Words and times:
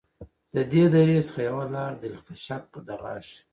د 0.55 0.57
دې 0.71 0.83
درې 0.95 1.17
څخه 1.27 1.41
یوه 1.49 1.65
لاره 1.73 1.95
دلخشک 2.03 2.65
دغاښي 2.87 3.39